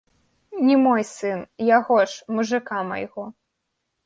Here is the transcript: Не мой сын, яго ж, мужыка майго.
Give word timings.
Не 0.69 0.77
мой 0.85 1.03
сын, 1.15 1.43
яго 1.77 1.99
ж, 2.15 2.27
мужыка 2.39 2.81
майго. 2.89 3.29